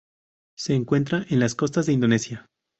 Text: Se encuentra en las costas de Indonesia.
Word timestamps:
Se 0.57 0.73
encuentra 0.73 1.27
en 1.29 1.39
las 1.39 1.53
costas 1.53 1.85
de 1.85 1.93
Indonesia. 1.93 2.47